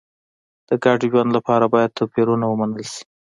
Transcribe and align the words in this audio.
د 0.67 0.69
ګډ 0.83 0.99
ژوند 1.11 1.29
لپاره 1.37 1.65
باید 1.73 1.95
توپیرونه 1.99 2.45
ومنل 2.47 2.83
شي. 2.91 3.01